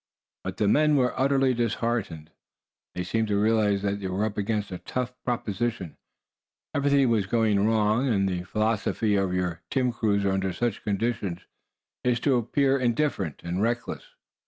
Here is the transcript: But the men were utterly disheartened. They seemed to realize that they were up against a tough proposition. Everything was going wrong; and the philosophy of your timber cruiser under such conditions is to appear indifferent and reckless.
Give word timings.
But 0.43 0.57
the 0.57 0.67
men 0.67 0.95
were 0.95 1.13
utterly 1.15 1.53
disheartened. 1.53 2.31
They 2.95 3.03
seemed 3.03 3.27
to 3.27 3.39
realize 3.39 3.83
that 3.83 3.99
they 3.99 4.07
were 4.07 4.25
up 4.25 4.35
against 4.35 4.71
a 4.71 4.79
tough 4.79 5.13
proposition. 5.23 5.95
Everything 6.73 7.07
was 7.09 7.27
going 7.27 7.63
wrong; 7.67 8.07
and 8.07 8.27
the 8.27 8.41
philosophy 8.41 9.15
of 9.15 9.31
your 9.31 9.61
timber 9.69 9.95
cruiser 9.95 10.31
under 10.31 10.53
such 10.53 10.83
conditions 10.83 11.41
is 12.03 12.19
to 12.21 12.37
appear 12.37 12.79
indifferent 12.79 13.41
and 13.43 13.61
reckless. 13.61 14.15